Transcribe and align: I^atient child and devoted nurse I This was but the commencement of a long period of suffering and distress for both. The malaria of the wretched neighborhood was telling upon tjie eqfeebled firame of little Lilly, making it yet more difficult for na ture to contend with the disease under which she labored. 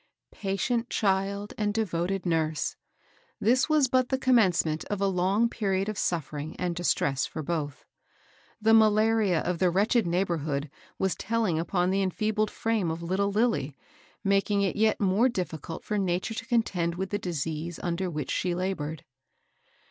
I^atient 0.33 0.89
child 0.89 1.53
and 1.59 1.75
devoted 1.75 2.25
nurse 2.25 2.75
I 3.39 3.45
This 3.45 3.69
was 3.69 3.87
but 3.87 4.09
the 4.09 4.17
commencement 4.17 4.83
of 4.85 4.99
a 4.99 5.05
long 5.05 5.47
period 5.47 5.87
of 5.87 5.95
suffering 5.99 6.55
and 6.55 6.75
distress 6.75 7.27
for 7.27 7.43
both. 7.43 7.85
The 8.59 8.73
malaria 8.73 9.41
of 9.41 9.59
the 9.59 9.69
wretched 9.69 10.07
neighborhood 10.07 10.71
was 10.97 11.13
telling 11.15 11.59
upon 11.59 11.91
tjie 11.91 12.07
eqfeebled 12.11 12.49
firame 12.49 12.91
of 12.91 13.03
little 13.03 13.29
Lilly, 13.31 13.77
making 14.23 14.63
it 14.63 14.75
yet 14.75 14.99
more 14.99 15.29
difficult 15.29 15.83
for 15.83 15.99
na 15.99 16.17
ture 16.19 16.33
to 16.33 16.47
contend 16.47 16.95
with 16.95 17.11
the 17.11 17.19
disease 17.19 17.79
under 17.83 18.09
which 18.09 18.31
she 18.31 18.55
labored. 18.55 19.05